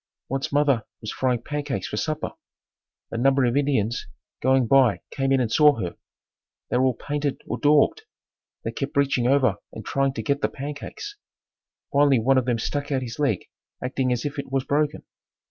[0.29, 2.31] Once mother was frying pancakes for supper.
[3.11, 4.07] A number of Indians
[4.41, 5.95] going by came in and saw her.
[6.71, 8.01] They were all painted or daubed.
[8.63, 11.17] They kept reaching over and trying to get the pancakes.
[11.93, 13.45] Finally one of them stuck out his leg
[13.83, 15.03] acting as if it was broken.